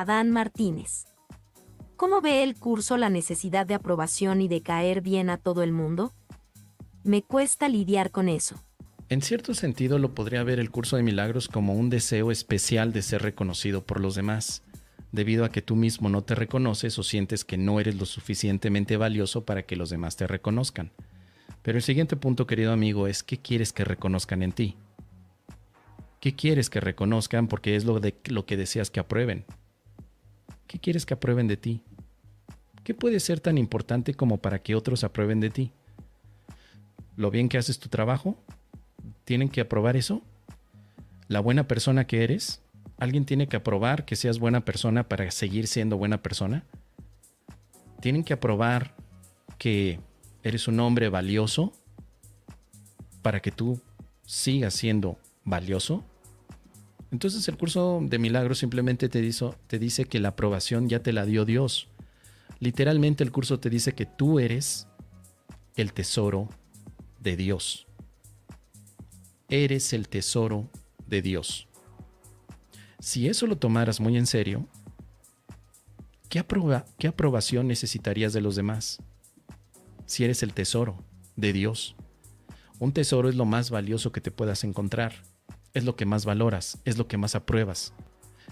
Adán 0.00 0.30
Martínez. 0.30 1.04
¿Cómo 1.96 2.22
ve 2.22 2.42
el 2.42 2.54
curso 2.54 2.96
la 2.96 3.10
necesidad 3.10 3.66
de 3.66 3.74
aprobación 3.74 4.40
y 4.40 4.48
de 4.48 4.62
caer 4.62 5.02
bien 5.02 5.28
a 5.28 5.36
todo 5.36 5.62
el 5.62 5.72
mundo? 5.72 6.14
Me 7.04 7.22
cuesta 7.22 7.68
lidiar 7.68 8.10
con 8.10 8.30
eso. 8.30 8.56
En 9.10 9.20
cierto 9.20 9.52
sentido 9.52 9.98
lo 9.98 10.14
podría 10.14 10.42
ver 10.42 10.58
el 10.58 10.70
curso 10.70 10.96
de 10.96 11.02
milagros 11.02 11.48
como 11.48 11.74
un 11.74 11.90
deseo 11.90 12.30
especial 12.30 12.94
de 12.94 13.02
ser 13.02 13.20
reconocido 13.20 13.84
por 13.84 14.00
los 14.00 14.14
demás, 14.14 14.62
debido 15.12 15.44
a 15.44 15.52
que 15.52 15.60
tú 15.60 15.76
mismo 15.76 16.08
no 16.08 16.22
te 16.22 16.34
reconoces 16.34 16.98
o 16.98 17.02
sientes 17.02 17.44
que 17.44 17.58
no 17.58 17.78
eres 17.78 17.96
lo 17.96 18.06
suficientemente 18.06 18.96
valioso 18.96 19.44
para 19.44 19.64
que 19.64 19.76
los 19.76 19.90
demás 19.90 20.16
te 20.16 20.26
reconozcan. 20.26 20.92
Pero 21.60 21.76
el 21.76 21.82
siguiente 21.82 22.16
punto, 22.16 22.46
querido 22.46 22.72
amigo, 22.72 23.06
es 23.06 23.22
¿qué 23.22 23.36
quieres 23.36 23.74
que 23.74 23.84
reconozcan 23.84 24.42
en 24.42 24.52
ti? 24.52 24.76
¿Qué 26.20 26.34
quieres 26.34 26.70
que 26.70 26.80
reconozcan 26.80 27.48
porque 27.48 27.76
es 27.76 27.84
lo, 27.84 28.00
de, 28.00 28.14
lo 28.30 28.46
que 28.46 28.56
deseas 28.56 28.88
que 28.88 29.00
aprueben? 29.00 29.44
¿Qué 30.70 30.78
quieres 30.78 31.04
que 31.04 31.14
aprueben 31.14 31.48
de 31.48 31.56
ti? 31.56 31.82
¿Qué 32.84 32.94
puede 32.94 33.18
ser 33.18 33.40
tan 33.40 33.58
importante 33.58 34.14
como 34.14 34.38
para 34.38 34.62
que 34.62 34.76
otros 34.76 35.02
aprueben 35.02 35.40
de 35.40 35.50
ti? 35.50 35.72
¿Lo 37.16 37.32
bien 37.32 37.48
que 37.48 37.58
haces 37.58 37.80
tu 37.80 37.88
trabajo? 37.88 38.38
tienen 39.24 39.48
que 39.48 39.60
aprobar 39.60 39.96
eso? 39.96 40.22
¿La 41.26 41.40
buena 41.40 41.66
persona 41.66 42.06
que 42.06 42.22
eres? 42.22 42.62
¿Alguien 42.98 43.24
tiene 43.24 43.48
que 43.48 43.56
aprobar 43.56 44.04
que 44.04 44.14
seas 44.14 44.38
buena 44.38 44.64
persona 44.64 45.08
para 45.08 45.28
seguir 45.32 45.66
siendo 45.66 45.96
buena 45.96 46.22
persona? 46.22 46.64
¿Tienen 48.00 48.22
que 48.22 48.32
aprobar 48.32 48.94
que 49.58 49.98
eres 50.44 50.68
un 50.68 50.78
hombre 50.78 51.08
valioso 51.08 51.72
para 53.22 53.40
que 53.40 53.50
tú 53.50 53.80
sigas 54.24 54.74
siendo 54.74 55.18
valioso? 55.44 56.04
Entonces 57.10 57.48
el 57.48 57.56
curso 57.56 58.00
de 58.02 58.18
milagros 58.18 58.58
simplemente 58.58 59.08
te, 59.08 59.30
te 59.66 59.78
dice 59.78 60.04
que 60.04 60.20
la 60.20 60.28
aprobación 60.28 60.88
ya 60.88 61.02
te 61.02 61.12
la 61.12 61.26
dio 61.26 61.44
Dios. 61.44 61.88
Literalmente 62.60 63.24
el 63.24 63.32
curso 63.32 63.58
te 63.58 63.70
dice 63.70 63.94
que 63.94 64.06
tú 64.06 64.38
eres 64.38 64.86
el 65.76 65.92
tesoro 65.92 66.48
de 67.20 67.36
Dios 67.36 67.86
eres 69.50 69.92
el 69.92 70.08
tesoro 70.08 70.70
de 71.06 71.22
Dios. 71.22 71.68
Si 73.00 73.28
eso 73.28 73.46
lo 73.46 73.58
tomaras 73.58 74.00
muy 74.00 74.16
en 74.16 74.26
serio, 74.26 74.66
¿qué, 76.28 76.38
aprobación 77.08 77.66
necesitarías 77.66 78.32
de 78.32 78.40
los 78.40 78.56
demás? 78.56 79.00
Si 80.06 80.24
eres 80.24 80.42
el 80.42 80.54
tesoro 80.54 81.02
de 81.36 81.52
Dios. 81.52 81.96
Un 82.78 82.92
tesoro 82.92 83.28
es 83.28 83.34
lo 83.34 83.44
más 83.44 83.70
valioso 83.70 84.12
que 84.12 84.20
te 84.20 84.30
puedas 84.30 84.64
encontrar. 84.64 85.14
Es 85.74 85.84
lo 85.84 85.96
que 85.96 86.06
más 86.06 86.24
valoras, 86.24 86.78
es 86.84 86.98
lo 86.98 87.06
que 87.06 87.16
más 87.16 87.34
apruebas. 87.34 87.92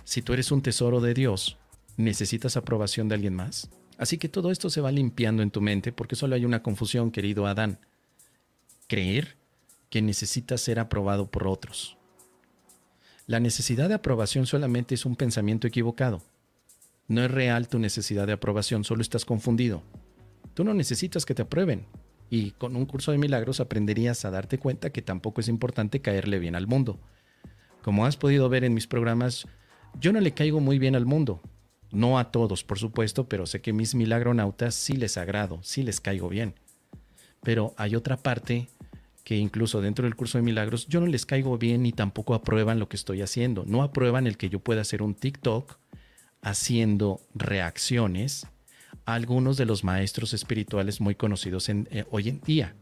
Si 0.04 0.22
tú 0.22 0.32
eres 0.32 0.52
un 0.52 0.62
tesoro 0.62 1.00
de 1.00 1.14
Dios, 1.14 1.58
¿necesitas 1.96 2.56
aprobación 2.56 3.08
de 3.08 3.16
alguien 3.16 3.34
más? 3.34 3.70
Así 3.98 4.16
que 4.16 4.28
todo 4.28 4.52
esto 4.52 4.70
se 4.70 4.80
va 4.80 4.92
limpiando 4.92 5.42
en 5.42 5.50
tu 5.50 5.60
mente 5.60 5.92
porque 5.92 6.16
solo 6.16 6.36
hay 6.36 6.44
una 6.44 6.62
confusión, 6.62 7.10
querido 7.10 7.46
Adán. 7.46 7.80
Creer 8.86 9.36
que 9.90 10.00
necesita 10.00 10.56
ser 10.56 10.78
aprobado 10.78 11.30
por 11.30 11.48
otros. 11.48 11.96
La 13.26 13.40
necesidad 13.40 13.88
de 13.88 13.94
aprobación 13.94 14.46
solamente 14.46 14.94
es 14.94 15.04
un 15.04 15.16
pensamiento 15.16 15.66
equivocado. 15.66 16.22
No 17.08 17.24
es 17.24 17.30
real 17.30 17.68
tu 17.68 17.78
necesidad 17.78 18.26
de 18.26 18.34
aprobación, 18.34 18.84
solo 18.84 19.02
estás 19.02 19.24
confundido. 19.24 19.82
Tú 20.54 20.64
no 20.64 20.74
necesitas 20.74 21.26
que 21.26 21.34
te 21.34 21.42
aprueben. 21.42 21.86
Y 22.30 22.52
con 22.52 22.76
un 22.76 22.86
curso 22.86 23.12
de 23.12 23.18
milagros 23.18 23.60
aprenderías 23.60 24.24
a 24.24 24.30
darte 24.30 24.58
cuenta 24.58 24.90
que 24.90 25.02
tampoco 25.02 25.40
es 25.40 25.48
importante 25.48 26.00
caerle 26.00 26.38
bien 26.38 26.54
al 26.54 26.66
mundo. 26.66 26.98
Como 27.82 28.04
has 28.04 28.16
podido 28.16 28.48
ver 28.48 28.64
en 28.64 28.74
mis 28.74 28.86
programas, 28.86 29.46
yo 29.98 30.12
no 30.12 30.20
le 30.20 30.32
caigo 30.32 30.60
muy 30.60 30.78
bien 30.78 30.94
al 30.94 31.06
mundo. 31.06 31.40
No 31.90 32.18
a 32.18 32.30
todos, 32.30 32.64
por 32.64 32.78
supuesto, 32.78 33.28
pero 33.28 33.46
sé 33.46 33.62
que 33.62 33.72
mis 33.72 33.94
milagronautas 33.94 34.74
sí 34.74 34.94
les 34.94 35.16
agrado, 35.16 35.60
sí 35.62 35.82
les 35.82 36.00
caigo 36.00 36.28
bien. 36.28 36.54
Pero 37.42 37.72
hay 37.78 37.96
otra 37.96 38.18
parte 38.18 38.68
que 39.24 39.36
incluso 39.36 39.80
dentro 39.80 40.04
del 40.04 40.16
curso 40.16 40.38
de 40.38 40.42
milagros 40.42 40.86
yo 40.86 41.00
no 41.00 41.06
les 41.06 41.24
caigo 41.24 41.56
bien 41.56 41.82
ni 41.82 41.92
tampoco 41.92 42.34
aprueban 42.34 42.78
lo 42.78 42.88
que 42.88 42.96
estoy 42.96 43.22
haciendo. 43.22 43.64
No 43.66 43.82
aprueban 43.82 44.26
el 44.26 44.36
que 44.36 44.50
yo 44.50 44.60
pueda 44.60 44.82
hacer 44.82 45.02
un 45.02 45.14
TikTok 45.14 45.78
haciendo 46.42 47.20
reacciones 47.34 48.46
algunos 49.08 49.56
de 49.56 49.64
los 49.64 49.84
maestros 49.84 50.34
espirituales 50.34 51.00
muy 51.00 51.14
conocidos 51.14 51.70
eh, 51.70 52.04
hoy 52.10 52.28
en 52.28 52.42
día. 52.42 52.74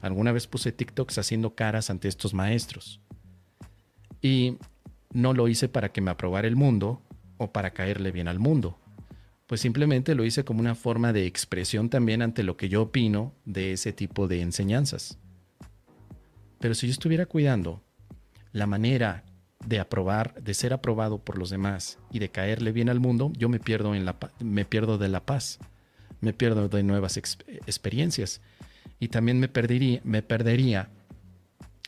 Alguna 0.00 0.30
vez 0.30 0.46
puse 0.46 0.70
TikToks 0.70 1.18
haciendo 1.18 1.56
caras 1.56 1.90
ante 1.90 2.06
estos 2.06 2.32
maestros. 2.32 3.00
Y 4.22 4.56
no 5.12 5.32
lo 5.34 5.48
hice 5.48 5.68
para 5.68 5.90
que 5.90 6.00
me 6.00 6.12
aprobara 6.12 6.46
el 6.46 6.54
mundo 6.54 7.02
o 7.38 7.50
para 7.50 7.72
caerle 7.72 8.12
bien 8.12 8.28
al 8.28 8.38
mundo. 8.38 8.78
Pues 9.48 9.60
simplemente 9.60 10.14
lo 10.14 10.24
hice 10.24 10.44
como 10.44 10.60
una 10.60 10.76
forma 10.76 11.12
de 11.12 11.26
expresión 11.26 11.90
también 11.90 12.22
ante 12.22 12.44
lo 12.44 12.56
que 12.56 12.68
yo 12.68 12.82
opino 12.82 13.34
de 13.44 13.72
ese 13.72 13.92
tipo 13.92 14.28
de 14.28 14.42
enseñanzas. 14.42 15.18
Pero 16.60 16.74
si 16.74 16.86
yo 16.86 16.92
estuviera 16.92 17.26
cuidando 17.26 17.82
la 18.52 18.68
manera 18.68 19.24
de 19.66 19.80
aprobar, 19.80 20.40
de 20.42 20.54
ser 20.54 20.72
aprobado 20.72 21.18
por 21.18 21.38
los 21.38 21.50
demás 21.50 21.98
y 22.10 22.20
de 22.20 22.30
caerle 22.30 22.72
bien 22.72 22.88
al 22.88 23.00
mundo, 23.00 23.32
yo 23.36 23.48
me 23.48 23.58
pierdo, 23.58 23.94
en 23.94 24.04
la, 24.04 24.16
me 24.38 24.64
pierdo 24.64 24.96
de 24.96 25.08
la 25.08 25.26
paz, 25.26 25.58
me 26.20 26.32
pierdo 26.32 26.68
de 26.68 26.82
nuevas 26.82 27.16
experiencias 27.16 28.40
y 29.00 29.08
también 29.08 29.40
me 29.40 29.48
perdería, 29.48 30.00
me 30.04 30.22
perdería 30.22 30.88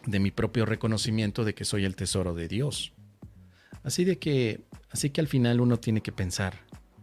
de 0.06 0.18
mi 0.18 0.30
propio 0.30 0.66
reconocimiento 0.66 1.44
de 1.44 1.54
que 1.54 1.64
soy 1.64 1.84
el 1.84 1.94
tesoro 1.94 2.34
de 2.34 2.48
Dios. 2.48 2.92
Así 3.84 4.04
de 4.04 4.18
que, 4.18 4.64
así 4.90 5.10
que 5.10 5.20
al 5.20 5.28
final 5.28 5.60
uno 5.60 5.78
tiene 5.78 6.00
que 6.00 6.12
pensar, 6.12 6.54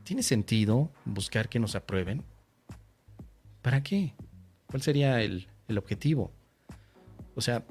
¿tiene 0.03 0.23
sentido 0.23 0.91
buscar 1.05 1.47
que 1.47 1.59
nos 1.59 1.75
aprueben? 1.75 2.23
¿Para 3.61 3.81
qué? 3.81 4.13
¿Cuál 4.67 4.81
sería 4.81 5.21
el, 5.21 5.47
el 5.69 5.77
objetivo? 5.77 6.33
O 7.33 7.41
sea, 7.41 7.63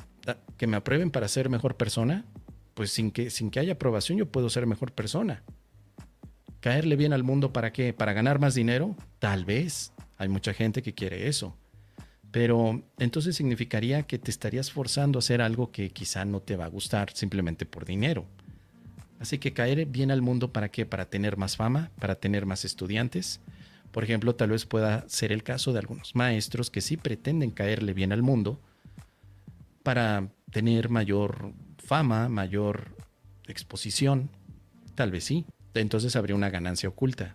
que 0.56 0.66
me 0.66 0.76
aprueben 0.76 1.10
para 1.10 1.28
ser 1.28 1.50
mejor 1.50 1.76
persona, 1.76 2.24
pues 2.74 2.90
sin 2.90 3.10
que, 3.10 3.30
sin 3.30 3.50
que 3.50 3.60
haya 3.60 3.74
aprobación 3.74 4.18
yo 4.18 4.26
puedo 4.26 4.50
ser 4.50 4.66
mejor 4.66 4.92
persona. 4.92 5.42
¿Caerle 6.60 6.96
bien 6.96 7.12
al 7.12 7.22
mundo 7.22 7.52
para 7.52 7.72
qué? 7.72 7.92
¿Para 7.92 8.12
ganar 8.12 8.38
más 8.38 8.54
dinero? 8.54 8.96
Tal 9.18 9.44
vez. 9.44 9.92
Hay 10.16 10.28
mucha 10.28 10.54
gente 10.54 10.82
que 10.82 10.94
quiere 10.94 11.28
eso. 11.28 11.56
Pero 12.30 12.82
entonces 12.98 13.36
significaría 13.36 14.02
que 14.04 14.18
te 14.18 14.30
estarías 14.30 14.72
forzando 14.72 15.18
a 15.18 15.20
hacer 15.20 15.40
algo 15.40 15.70
que 15.70 15.90
quizá 15.90 16.24
no 16.24 16.40
te 16.40 16.56
va 16.56 16.64
a 16.64 16.68
gustar 16.68 17.10
simplemente 17.12 17.66
por 17.66 17.84
dinero. 17.84 18.24
Así 19.20 19.38
que 19.38 19.52
caer 19.52 19.86
bien 19.86 20.10
al 20.10 20.22
mundo 20.22 20.52
para 20.52 20.70
qué? 20.70 20.84
Para 20.86 21.08
tener 21.08 21.36
más 21.36 21.56
fama, 21.56 21.90
para 22.00 22.16
tener 22.16 22.46
más 22.46 22.64
estudiantes. 22.64 23.40
Por 23.92 24.02
ejemplo, 24.02 24.34
tal 24.34 24.50
vez 24.50 24.66
pueda 24.66 25.08
ser 25.08 25.30
el 25.30 25.44
caso 25.44 25.72
de 25.72 25.78
algunos 25.78 26.16
maestros 26.16 26.70
que 26.70 26.80
sí 26.80 26.96
pretenden 26.96 27.52
caerle 27.52 27.92
bien 27.92 28.12
al 28.12 28.22
mundo, 28.22 28.60
para 29.84 30.28
tener 30.50 30.88
mayor 30.88 31.52
fama, 31.84 32.28
mayor 32.28 32.96
exposición. 33.46 34.30
Tal 34.94 35.10
vez 35.10 35.24
sí. 35.24 35.44
Entonces 35.74 36.16
habría 36.16 36.36
una 36.36 36.50
ganancia 36.50 36.88
oculta. 36.88 37.32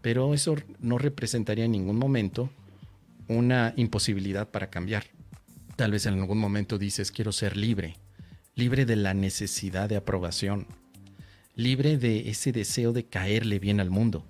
Pero 0.00 0.34
eso 0.34 0.56
no 0.80 0.98
representaría 0.98 1.64
en 1.64 1.72
ningún 1.72 1.98
momento 1.98 2.50
una 3.28 3.72
imposibilidad 3.76 4.50
para 4.50 4.68
cambiar. 4.68 5.04
Tal 5.76 5.92
vez 5.92 6.06
en 6.06 6.14
algún 6.14 6.38
momento 6.38 6.78
dices 6.78 7.10
quiero 7.12 7.32
ser 7.32 7.56
libre, 7.56 7.96
libre 8.54 8.84
de 8.84 8.96
la 8.96 9.14
necesidad 9.14 9.88
de 9.88 9.96
aprobación, 9.96 10.66
libre 11.54 11.98
de 11.98 12.30
ese 12.30 12.52
deseo 12.52 12.92
de 12.92 13.06
caerle 13.06 13.58
bien 13.58 13.80
al 13.80 13.90
mundo. 13.90 14.26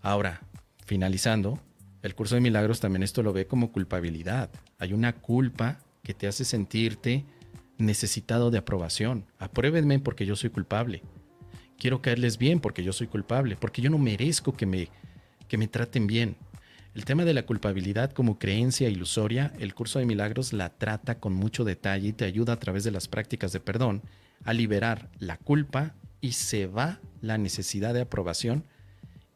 Ahora, 0.00 0.40
finalizando, 0.84 1.60
el 2.02 2.14
curso 2.14 2.34
de 2.34 2.40
milagros 2.40 2.80
también 2.80 3.02
esto 3.02 3.22
lo 3.22 3.32
ve 3.32 3.46
como 3.46 3.72
culpabilidad. 3.72 4.50
Hay 4.78 4.92
una 4.92 5.12
culpa 5.14 5.78
que 6.02 6.14
te 6.14 6.26
hace 6.26 6.44
sentirte 6.44 7.24
necesitado 7.78 8.50
de 8.50 8.58
aprobación. 8.58 9.24
Apruébenme 9.38 9.98
porque 9.98 10.26
yo 10.26 10.36
soy 10.36 10.50
culpable. 10.50 11.02
Quiero 11.78 12.02
caerles 12.02 12.38
bien 12.38 12.60
porque 12.60 12.82
yo 12.82 12.92
soy 12.92 13.06
culpable, 13.06 13.56
porque 13.56 13.80
yo 13.80 13.90
no 13.90 13.98
merezco 13.98 14.56
que 14.56 14.66
me, 14.66 14.88
que 15.48 15.56
me 15.56 15.68
traten 15.68 16.06
bien. 16.06 16.36
El 16.94 17.04
tema 17.04 17.24
de 17.24 17.34
la 17.34 17.46
culpabilidad 17.46 18.12
como 18.12 18.38
creencia 18.38 18.88
ilusoria, 18.88 19.52
el 19.60 19.74
curso 19.74 20.00
de 20.00 20.06
milagros 20.06 20.52
la 20.52 20.70
trata 20.70 21.20
con 21.20 21.32
mucho 21.32 21.62
detalle 21.62 22.08
y 22.08 22.12
te 22.12 22.24
ayuda 22.24 22.54
a 22.54 22.58
través 22.58 22.82
de 22.82 22.90
las 22.90 23.06
prácticas 23.06 23.52
de 23.52 23.60
perdón 23.60 24.02
a 24.44 24.52
liberar 24.52 25.08
la 25.18 25.36
culpa 25.36 25.94
y 26.20 26.32
se 26.32 26.66
va 26.66 27.00
la 27.20 27.38
necesidad 27.38 27.94
de 27.94 28.00
aprobación 28.00 28.64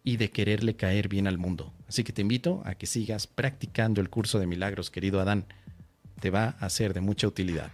y 0.02 0.16
de 0.16 0.30
quererle 0.30 0.74
caer 0.74 1.08
bien 1.08 1.28
al 1.28 1.38
mundo. 1.38 1.72
Así 1.86 2.02
que 2.02 2.12
te 2.12 2.22
invito 2.22 2.62
a 2.64 2.74
que 2.74 2.86
sigas 2.86 3.28
practicando 3.28 4.00
el 4.00 4.10
curso 4.10 4.40
de 4.40 4.48
milagros, 4.48 4.90
querido 4.90 5.20
Adán 5.20 5.46
te 6.20 6.30
va 6.30 6.56
a 6.60 6.70
ser 6.70 6.94
de 6.94 7.00
mucha 7.00 7.26
utilidad. 7.26 7.70